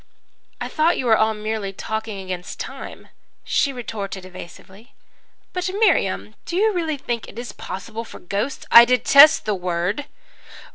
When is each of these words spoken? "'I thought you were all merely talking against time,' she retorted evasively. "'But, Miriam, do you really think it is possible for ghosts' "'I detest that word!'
"'I 0.59 0.69
thought 0.69 0.97
you 0.97 1.05
were 1.05 1.15
all 1.15 1.35
merely 1.35 1.71
talking 1.71 2.19
against 2.21 2.59
time,' 2.59 3.09
she 3.43 3.71
retorted 3.71 4.25
evasively. 4.25 4.95
"'But, 5.53 5.69
Miriam, 5.79 6.33
do 6.47 6.55
you 6.55 6.73
really 6.73 6.97
think 6.97 7.27
it 7.27 7.37
is 7.37 7.51
possible 7.51 8.03
for 8.03 8.17
ghosts' 8.17 8.65
"'I 8.71 8.85
detest 8.85 9.45
that 9.45 9.53
word!' 9.53 10.05